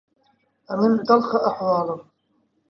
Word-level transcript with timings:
ئەمن 0.69 0.97
تەڵخە 1.11 1.39
ئەحوالم 1.45 2.01